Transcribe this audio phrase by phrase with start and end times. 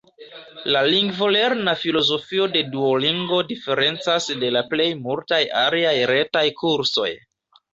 [0.75, 7.11] La lingvolerna filozofio de Duolingo diferencas de la plej multaj aliaj retaj kursoj.